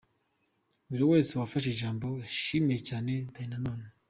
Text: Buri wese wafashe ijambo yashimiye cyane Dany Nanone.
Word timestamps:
Buri 0.89 1.03
wese 1.11 1.31
wafashe 1.39 1.67
ijambo 1.71 2.07
yashimiye 2.23 2.79
cyane 2.89 3.11
Dany 3.33 3.47
Nanone. 3.51 3.85